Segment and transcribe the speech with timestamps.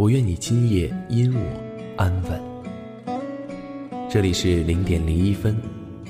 [0.00, 1.40] 我愿你今夜因我
[1.98, 2.40] 安稳。
[4.08, 5.54] 这里是零点零一分，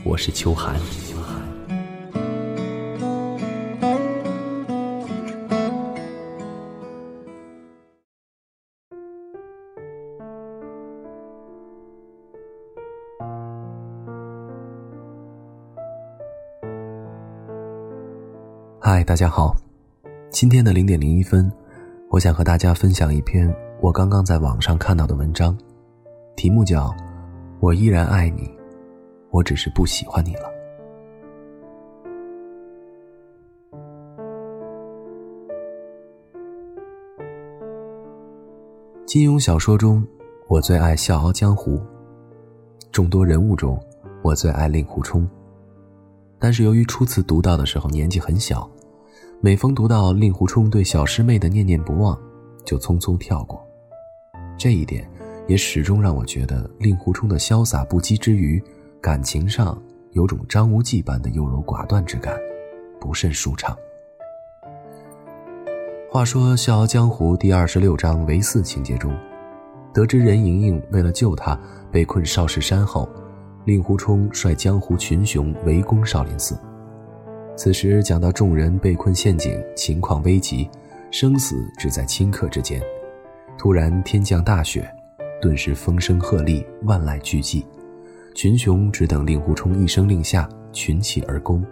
[0.04, 0.76] 我是秋寒。
[18.78, 19.56] 嗨，大家好，
[20.30, 21.50] 今天的零点零一分，
[22.08, 23.52] 我想和大家分享一篇。
[23.82, 25.56] 我刚刚在网上看到的文章，
[26.36, 26.88] 题目叫
[27.60, 28.54] 《我依然爱你，
[29.30, 30.42] 我只是不喜欢你了》。
[39.06, 40.06] 金庸小说中，
[40.46, 41.76] 我最爱《笑傲江湖》；
[42.92, 43.82] 众多人物中，
[44.22, 45.26] 我最爱令狐冲。
[46.38, 48.70] 但是由于初次读到的时候年纪很小，
[49.40, 52.14] 每逢读到令狐冲对小师妹的念念不忘，
[52.62, 53.58] 就匆匆跳过。
[54.60, 55.10] 这一点，
[55.46, 58.62] 也始终让我觉得令狐冲的潇洒不羁之余，
[59.00, 62.38] 感情上有种张无忌般的优柔寡断之感，
[63.00, 63.74] 不甚舒畅。
[66.10, 69.16] 话说《笑傲江湖》第二十六章唯四情节中，
[69.94, 71.58] 得知任盈盈为了救他
[71.90, 73.08] 被困少室山后，
[73.64, 76.54] 令狐冲率江湖群雄围攻少林寺。
[77.56, 80.68] 此时讲到众人被困陷阱，情况危急，
[81.10, 82.78] 生死只在顷刻之间。
[83.60, 84.90] 突然天降大雪，
[85.38, 87.62] 顿时风声鹤唳，万籁俱寂，
[88.34, 91.62] 群雄只等令狐冲一声令下，群起而攻。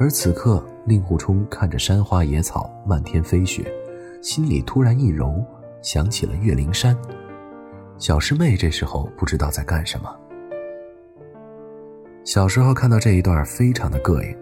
[0.00, 3.72] 而此刻，令狐冲看着山花野草、漫天飞雪，
[4.20, 5.44] 心里突然一柔，
[5.80, 6.98] 想起了岳灵珊。
[7.96, 10.12] 小师妹这时候不知道在干什么。
[12.24, 14.36] 小时候看到这一段，非常的膈应，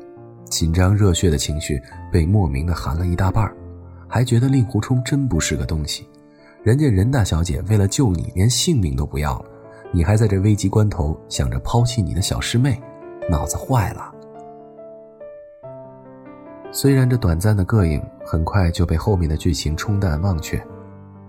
[0.46, 1.78] 紧张热血的情绪
[2.10, 3.54] 被莫名的寒了一大半
[4.08, 6.08] 还觉得令狐冲真不是个东西。
[6.62, 9.46] 人家任大小姐为了救你，连性命都不要了，
[9.90, 12.80] 你还在这危急关头想着抛弃你的小师妹，
[13.28, 14.14] 脑子坏了。
[16.70, 20.64] 虽然这短暂的膈应很快就被后面的剧情冲淡忘却，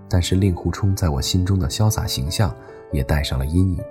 [0.08, 2.56] 但是令狐冲在我心中的潇洒形象
[2.92, 3.84] 也带上了阴影。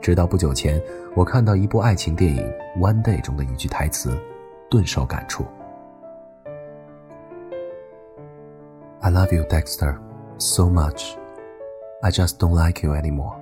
[0.00, 0.80] 直到不久前，
[1.16, 2.40] 我看到一部爱情电影
[2.78, 4.16] 《One Day》中的一句台词，
[4.70, 5.44] 顿受感触
[9.00, 9.98] ：“I love you, Dexter。”
[10.40, 11.18] So much,
[12.00, 13.34] I just don't like you anymore。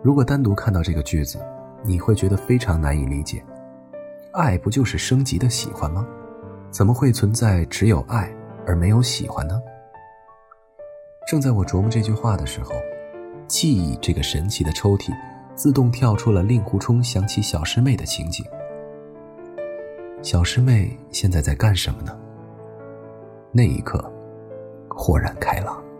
[0.00, 1.44] 如果单独看到这个句子，
[1.82, 3.44] 你会觉得非常难以理解。
[4.30, 6.06] 爱不就是升级的喜欢吗？
[6.70, 8.32] 怎么会存在只有爱
[8.64, 9.60] 而没有喜欢呢？
[11.26, 12.70] 正在我琢磨这句话的时候，
[13.48, 15.12] 记忆这个神奇的抽屉
[15.56, 18.46] 自动跳出了令狐冲想起小师妹的情景。
[20.22, 22.16] 小师妹现在在干什么呢？
[23.50, 24.00] 那一刻。
[24.94, 25.91] 豁然开朗。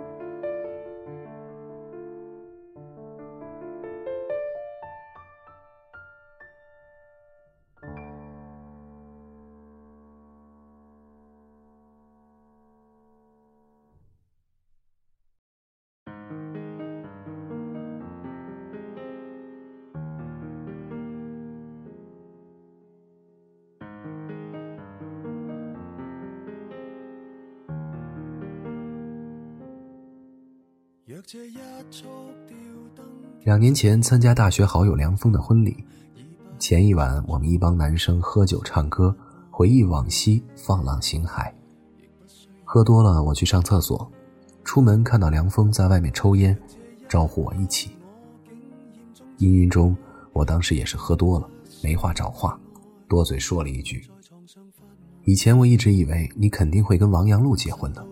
[33.63, 35.85] 年前参加大学好友梁峰的婚礼，
[36.59, 39.15] 前一晚我们一帮男生喝酒唱歌，
[39.53, 41.49] 回忆往昔，放浪形骸。
[42.65, 44.11] 喝多了，我去上厕所，
[44.65, 46.61] 出门看到梁峰在外面抽烟，
[47.09, 47.93] 招呼我一起。
[49.39, 49.97] 氤氲中，
[50.33, 51.49] 我当时也是喝多了，
[51.85, 52.59] 没话找话，
[53.07, 54.05] 多嘴说了一句
[55.23, 58.05] ：“以前我一直以为你肯定会跟王阳璐结婚的。”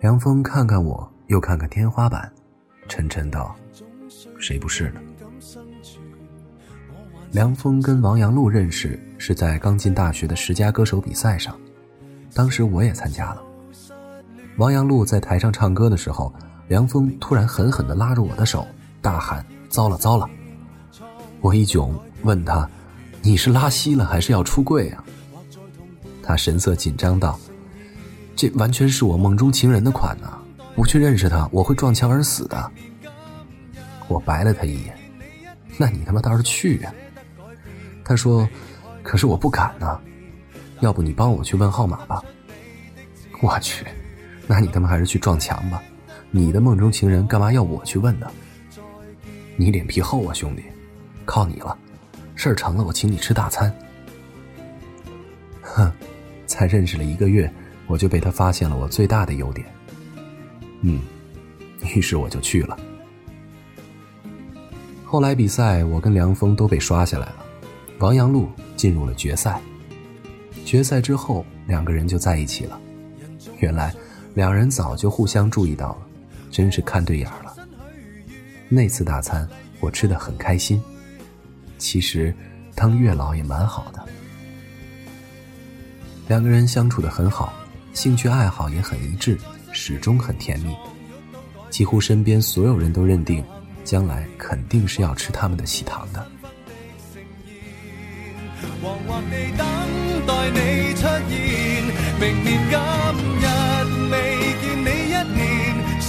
[0.00, 1.06] 梁峰看看我。
[1.28, 2.30] 又看看天花板，
[2.88, 3.54] 沉沉道
[4.42, 5.00] ：“谁不是呢？”
[7.30, 11.58] 梁峰跟王阳璐认识是在刚进大学的十佳歌手比赛上，
[12.34, 13.42] 当时我也参加了。
[14.58, 16.30] 王阳璐在台上唱歌的时候，
[16.68, 18.68] 梁峰突然狠狠地拉住我的手，
[19.00, 20.28] 大喊：“糟了糟了！”
[21.40, 21.90] 我一窘，
[22.22, 22.68] 问他
[23.22, 25.02] ：“你是拉稀了还是要出柜啊？”
[26.22, 27.40] 他神色紧张道
[28.36, 30.38] ：“这完全是我梦中情人的款呐！
[30.76, 32.70] 不去认识他，我会撞墙而死的。
[34.12, 34.94] 我白了他一眼，
[35.78, 36.92] 那你他妈倒是去呀！
[38.04, 38.48] 他说
[39.02, 39.98] ：“可是我不敢呢，
[40.80, 42.22] 要不你帮我去问号码吧。”
[43.40, 43.84] 我去，
[44.46, 45.82] 那你他妈还是去撞墙吧！
[46.30, 48.30] 你的梦中情人干嘛要我去问呢？
[49.56, 50.62] 你脸皮厚啊，兄弟，
[51.24, 51.76] 靠你了！
[52.34, 53.74] 事儿成了，我请你吃大餐。
[55.60, 55.90] 哼，
[56.46, 57.52] 才认识了一个月，
[57.86, 59.66] 我就被他发现了我最大的优点。
[60.82, 61.00] 嗯，
[61.94, 62.76] 于是我就去了。
[65.12, 67.44] 后来比赛，我跟梁峰都被刷下来了，
[67.98, 69.60] 王阳路进入了决赛。
[70.64, 72.80] 决赛之后，两个人就在一起了。
[73.58, 73.94] 原来，
[74.32, 75.98] 两人早就互相注意到了，
[76.50, 77.54] 真是看对眼了。
[78.70, 79.46] 那次大餐，
[79.80, 80.82] 我吃的很开心。
[81.76, 82.34] 其实，
[82.74, 84.02] 当月老也蛮好的。
[86.26, 87.52] 两个人相处的很好，
[87.92, 89.38] 兴趣爱好也很一致，
[89.72, 90.74] 始终很甜蜜。
[91.68, 93.44] 几乎身边所有人都认定，
[93.84, 96.26] 将来肯定是要吃他们的喜糖的。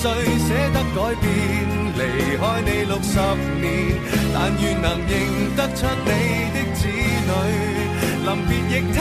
[0.03, 1.25] 谁舍得改变？
[1.95, 2.01] 离
[2.35, 3.15] 开你六十
[3.61, 3.63] 年，
[4.33, 5.11] 但愿能认
[5.55, 6.11] 得出你
[6.51, 7.31] 的子女，
[8.25, 8.99] 临别亦听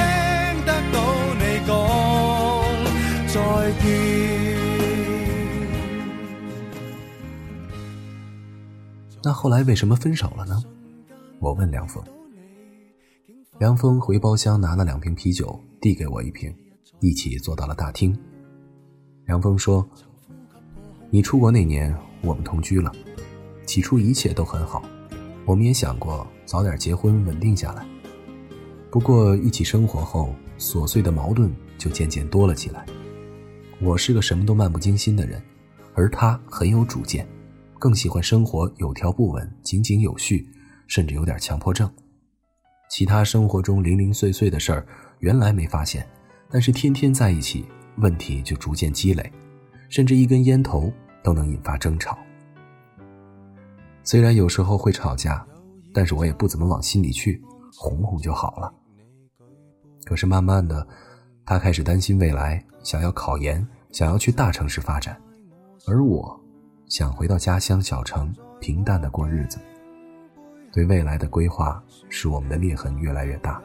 [0.65, 0.97] 得到
[1.41, 1.71] 你讲
[3.27, 3.35] 再
[3.83, 3.83] 见
[9.25, 10.63] 那后来为什么分手了呢？
[11.39, 12.03] 我问梁峰。
[13.59, 16.53] 梁峰回包厢拿了两瓶啤酒，递给我一瓶，
[16.99, 18.19] 一起坐到了大厅。
[19.27, 19.89] 梁峰说
[21.09, 22.91] ：“你出国那年，我们同居了，
[23.65, 24.83] 起初一切都很好，
[25.45, 27.87] 我们也想过早点结婚稳定下来。
[28.91, 32.85] 不过一起生活后，琐碎的矛盾就渐渐多了起来。”
[33.81, 35.41] 我是个什么都漫不经心的人，
[35.95, 37.27] 而他很有主见，
[37.82, 40.49] 更喜欢生活有条不紊、井井有序，
[40.87, 41.93] 甚至有点强迫症。
[42.88, 44.87] 其他生活中零零碎碎的事儿，
[45.19, 46.08] 原来没发现，
[46.49, 47.64] 但是天天在一起，
[47.96, 49.32] 问题就逐渐积累，
[49.88, 50.93] 甚至一根烟头
[51.25, 52.17] 都能引发争吵。
[54.05, 55.44] 虽然有时候会吵架，
[55.93, 57.43] 但是我也不怎么往心里去，
[57.76, 58.73] 哄哄就好了。
[60.05, 60.87] 可是慢慢的，
[61.44, 62.64] 他开始担心未来。
[62.84, 65.20] 想要考研，想要去大城市发展，
[65.88, 66.40] 而我，
[66.93, 68.31] 想回到家乡小城，
[68.61, 69.59] 平淡的过日子。
[70.71, 73.62] 对未来的规划，使我们的裂痕越来越大。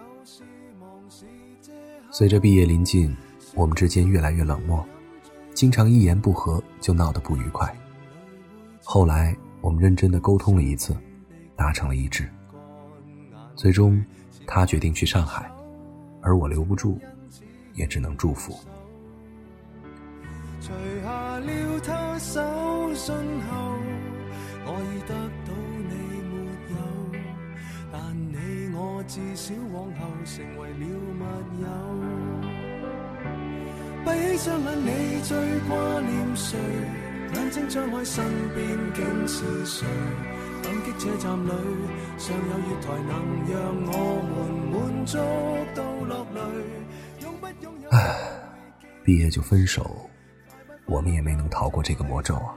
[2.10, 3.14] 随着毕业临近，
[3.54, 4.82] 我们之间越来越冷漠，
[5.54, 7.70] 经常一言不合就闹得不愉快。
[8.82, 10.96] 后来，我们认真的沟通了一次，
[11.54, 12.30] 达成了一致。
[13.58, 14.02] 最终，
[14.46, 15.52] 他决定去上海，
[16.22, 16.98] 而我留不住，
[17.74, 18.58] 也只能祝福。
[20.60, 20.74] 除
[21.04, 22.42] 下了他手
[22.94, 23.52] 信后，
[24.66, 25.14] 我已得
[25.46, 25.50] 到
[25.88, 25.94] 你
[26.28, 26.34] 没
[26.74, 26.76] 有，
[27.92, 27.96] 但
[28.32, 28.36] 你
[28.76, 30.76] 我至少往后成为了
[31.16, 31.24] 密
[31.62, 31.66] 友。
[34.04, 34.08] 闭
[34.38, 34.90] 起双眼，你
[35.24, 35.38] 最
[35.68, 36.58] 挂念谁？
[37.36, 38.24] 眼睛张开，身
[38.56, 39.86] 边竟是谁？
[40.64, 41.52] 感激车站里
[42.18, 43.12] 尚有月台，能
[43.52, 43.56] 让
[43.86, 43.96] 我
[44.28, 44.36] 们
[44.72, 44.76] 满
[45.06, 45.18] 足
[45.76, 46.40] 到落泪。
[47.22, 47.90] 拥不拥有？
[47.92, 47.98] 唉，
[49.04, 50.10] 毕业就分手。
[50.88, 52.56] 我们也没能逃过这个魔咒啊！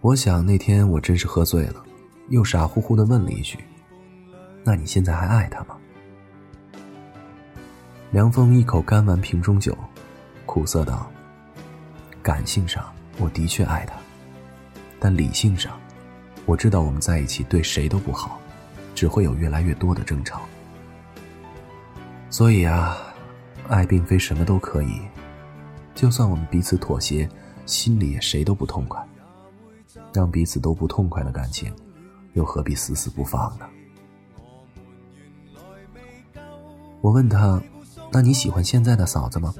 [0.00, 1.82] 我想那天我真是喝醉了，
[2.28, 3.58] 又傻乎乎的问了一句
[4.62, 5.76] ：“那你现在还爱他吗？”
[8.12, 9.74] 梁峰一口干完瓶中酒，
[10.44, 11.10] 苦涩道
[12.22, 13.94] ：“感性上我的确爱他，
[15.00, 15.72] 但理性上，
[16.44, 18.38] 我知道我们在一起对谁都不好，
[18.94, 20.42] 只会有越来越多的争吵。
[22.28, 22.98] 所以啊。”
[23.72, 25.00] 爱并非什么都可以，
[25.94, 27.26] 就算我们彼此妥协，
[27.64, 29.02] 心里也谁都不痛快。
[30.12, 31.74] 让彼此都不痛快的感情，
[32.34, 33.66] 又何必死死不放呢？
[37.00, 37.60] 我问他
[38.12, 39.54] ：“那你喜欢现在的嫂子吗？”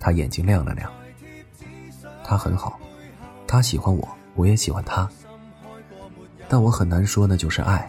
[0.00, 0.90] 他眼睛亮了亮。
[2.24, 2.78] 他很好，
[3.46, 5.08] 他喜欢我，我也喜欢他。
[6.48, 7.88] 但我很难说那就是爱。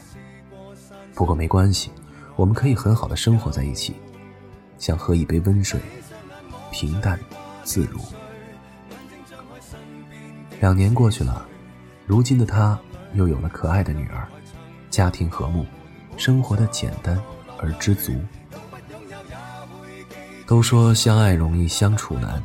[1.16, 1.90] 不过没关系，
[2.36, 3.96] 我们可以很好的生活在一起。
[4.80, 5.80] 想喝一杯温水，
[6.72, 7.20] 平淡
[7.64, 8.00] 自如。
[10.60, 11.46] 两年过去了，
[12.08, 12.80] 如今的他
[13.14, 14.28] 又有了可爱的女儿，
[14.90, 15.66] 家庭和睦，
[16.18, 17.22] 生活的简单
[17.60, 18.14] 而知足。
[20.48, 22.42] 都说相爱容易相处难，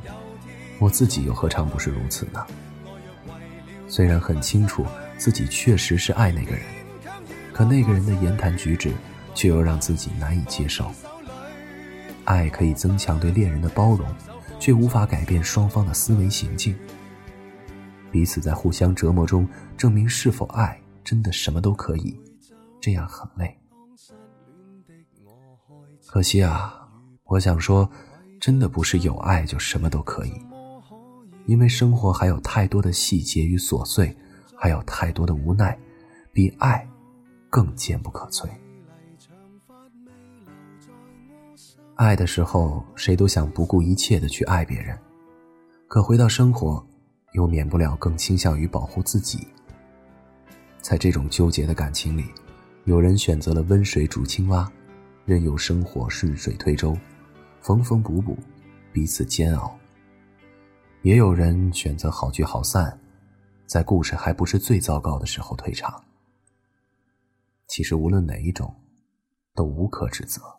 [0.78, 2.44] 我自己又何尝不是如此呢？
[3.88, 4.84] 虽然很清楚
[5.16, 6.62] 自己确实是爱那个人，
[7.52, 8.92] 可那个人的言谈举止
[9.34, 10.92] 却又让自己难以接受。
[12.24, 14.06] 爱可以增强对恋人的包容，
[14.58, 16.76] 却无法改变双方的思维行径。
[18.10, 22.18] 彼此在互相折磨中证明是否爱真的什么都可以，
[22.80, 23.58] 这样很累。
[26.06, 26.88] 可惜啊，
[27.24, 27.90] 我想说，
[28.40, 30.32] 真的不是有爱就什么都可以，
[31.46, 34.16] 因为生活还有太多的细节与琐碎，
[34.56, 35.76] 还有太多的无奈，
[36.32, 36.88] 比爱
[37.50, 38.48] 更坚不可摧。
[41.96, 44.98] 爱的时候，谁都想不顾一切的去爱别人，
[45.86, 46.84] 可回到生活，
[47.34, 49.46] 又免不了更倾向于保护自己。
[50.82, 52.24] 在这种纠结的感情里，
[52.84, 54.70] 有人选择了温水煮青蛙，
[55.24, 56.96] 任由生活顺水推舟，
[57.60, 58.36] 缝缝补补，
[58.92, 59.78] 彼此煎熬；
[61.02, 62.98] 也有人选择好聚好散，
[63.66, 66.02] 在故事还不是最糟糕的时候退场。
[67.68, 68.74] 其实无论哪一种，
[69.54, 70.42] 都无可指责。《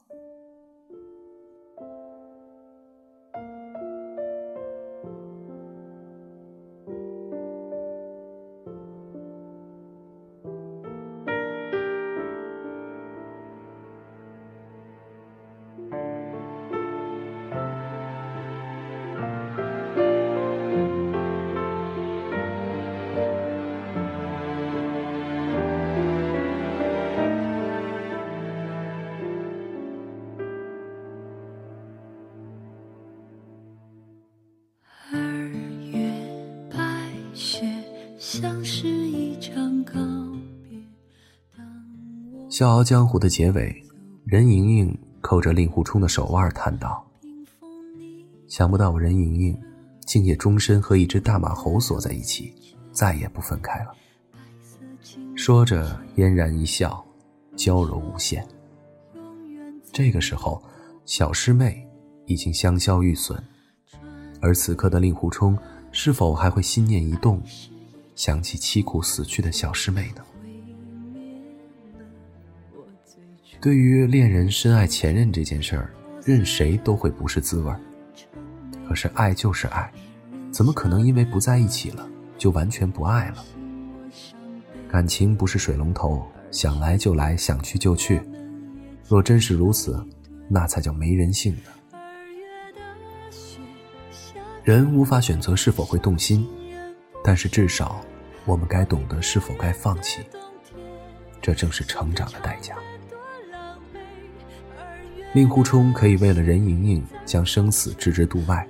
[42.58, 43.84] 笑傲江湖》的结尾，
[44.24, 47.06] 任盈盈扣着令狐冲的手腕，叹道
[48.48, 49.62] ：“想不到我任盈盈
[50.06, 52.54] 竟也终身和一只大马猴锁在一起，
[52.94, 53.94] 再也不分开了。”
[55.36, 57.06] 说着，嫣然一笑，
[57.58, 58.48] 娇柔无限。
[59.92, 60.64] 这个时候，
[61.04, 61.86] 小师妹
[62.26, 63.38] 已经香消玉损，
[64.40, 65.60] 而此刻的令狐冲
[65.92, 67.44] 是否还会心念一动，
[68.16, 70.24] 想起凄苦死去的小师妹呢？
[73.66, 75.90] 对于恋人深爱前任这件事儿，
[76.24, 77.82] 任谁都会不是滋味儿。
[78.88, 79.92] 可是爱就是爱，
[80.52, 82.08] 怎么可能因为不在一起了
[82.38, 83.44] 就完全不爱了？
[84.88, 88.22] 感情不是水龙头，想来就来，想去就去。
[89.08, 90.00] 若真是如此，
[90.48, 91.72] 那才叫没人性呢。
[94.64, 96.48] 人无法选择是否会动心，
[97.24, 98.00] 但是至少，
[98.46, 100.22] 我们该懂得是否该放弃。
[101.42, 102.76] 这正是成长的代价。
[105.36, 108.66] 令狐冲可以为了任盈盈将生死置之度外，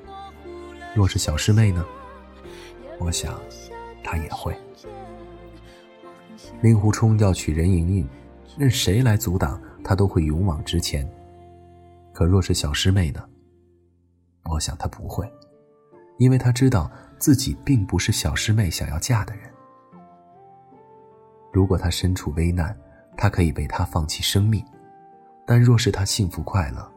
[0.95, 1.85] 若是小师妹呢？
[2.99, 3.39] 我想，
[4.03, 4.51] 他也会。
[6.63, 8.09] 令狐冲要娶任盈盈，
[8.57, 11.07] 任谁来阻挡，他都会勇往直前。
[12.11, 13.23] 可若是小师妹呢？
[14.45, 15.31] 我想他不会，
[16.17, 19.47] 因为他知道自己并不是小师妹想要嫁的人。
[21.53, 22.75] 如果他身处危难，
[23.15, 24.65] 他可以为他放弃生命。
[25.45, 26.91] 但若是他幸福快乐，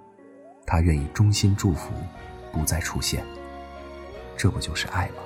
[0.64, 1.92] 他愿意衷心祝福，
[2.52, 3.22] 不再出现。
[4.36, 5.16] 这不就是爱吗？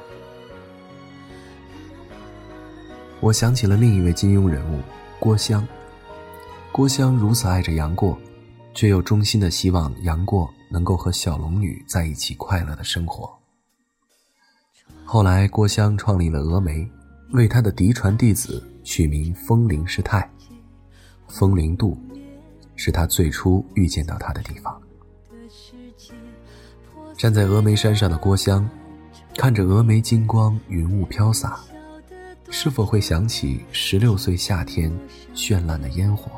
[3.21, 4.81] 我想起了另一位金庸人物
[5.21, 5.67] 郭襄。
[6.73, 8.19] 郭襄如此爱着杨过，
[8.75, 13.33] 却又衷心的希望杨过能够和小龙女在一起快乐的生活。
[15.05, 16.91] 后来，郭襄创立了峨眉，
[17.33, 20.29] 为他的嫡传弟子取名风铃师太，
[21.29, 21.97] 风铃渡。
[22.77, 24.81] 是他最初遇见到他的地方。
[27.17, 28.69] 站在峨眉山上的郭襄，
[29.37, 31.61] 看着峨眉金光，云雾飘洒，
[32.51, 34.93] 是否会想起十六岁夏天
[35.35, 36.31] 绚烂的烟火？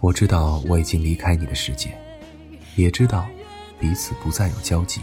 [0.00, 1.96] 我知道我已经离开你的世界，
[2.76, 3.26] 也知道
[3.80, 5.00] 彼此不再有交集。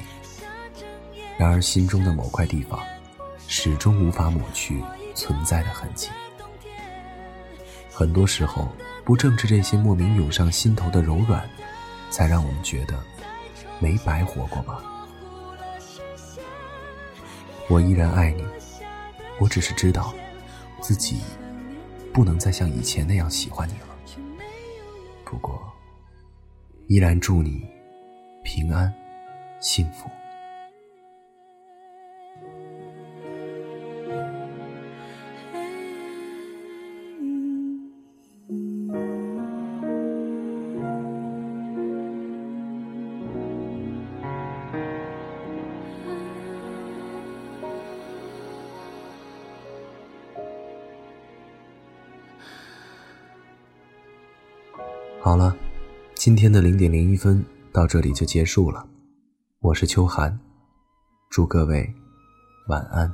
[1.37, 2.79] 然而心中的某块地方，
[3.47, 4.79] 始终无法抹去
[5.15, 6.07] 存在的痕迹。
[7.93, 8.67] 很多时候，
[9.03, 11.47] 不正是这些莫名涌上心头的柔软，
[12.09, 12.97] 才让我们觉得
[13.79, 14.81] 没白活过吗？
[17.67, 18.43] 我依然爱你，
[19.39, 20.13] 我只是知道，
[20.81, 21.19] 自己
[22.11, 23.87] 不能再像以前那样喜欢你了。
[25.23, 25.61] 不过，
[26.87, 27.65] 依然祝你
[28.43, 28.91] 平安
[29.59, 30.09] 幸福。
[55.23, 55.55] 好了，
[56.15, 58.83] 今天的零点零一分到这里就结束了。
[59.59, 60.39] 我是秋寒，
[61.29, 61.93] 祝各位
[62.67, 63.13] 晚安。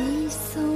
[0.00, 0.73] 一宿。